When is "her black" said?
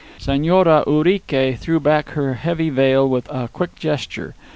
2.17-2.55